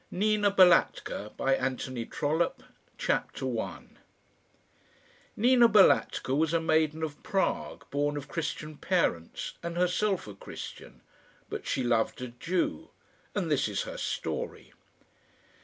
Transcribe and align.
NINA 0.09 0.49
BALATKA 0.49 1.33
VOLUME 1.37 2.49
I 2.59 2.63
CHAPTER 2.97 3.45
I 3.59 3.83
Nina 5.37 5.67
Balatka 5.69 6.33
was 6.35 6.55
a 6.55 6.59
maiden 6.59 7.03
of 7.03 7.21
Prague, 7.21 7.85
born 7.91 8.17
of 8.17 8.27
Christian 8.27 8.77
parents, 8.79 9.53
and 9.61 9.77
herself 9.77 10.25
a 10.25 10.33
Christian 10.33 11.01
but 11.49 11.67
she 11.67 11.83
loved 11.83 12.19
a 12.19 12.29
Jew; 12.29 12.89
and 13.35 13.51
this 13.51 13.67
is 13.67 13.83
her 13.83 13.97
story. 13.97 14.73